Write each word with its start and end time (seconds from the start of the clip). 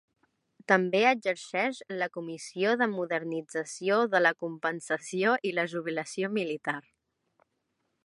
També 0.69 1.01
exerceix 1.09 1.81
la 1.99 2.07
Comissió 2.15 2.73
de 2.83 2.89
modernització 2.95 4.01
de 4.17 4.25
la 4.27 4.35
compensació 4.47 5.37
i 5.51 5.57
la 5.61 5.71
jubilació 5.75 6.37
militar. 6.41 6.81